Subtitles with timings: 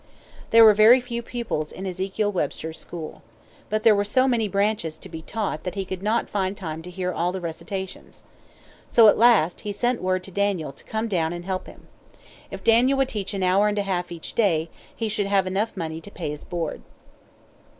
[0.49, 3.21] There were very few pupils in Ezekiel Webster's school.
[3.69, 6.81] But there were so many branches to be taught that he could not find time
[6.81, 8.23] to hear all the recitations.
[8.87, 11.85] So, at last, he sent word to Daniel to come down and help him.
[12.49, 15.77] If Daniel would teach an hour and a half each day, he should have enough
[15.77, 16.81] money to pay his board.